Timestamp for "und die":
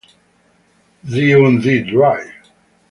1.35-1.85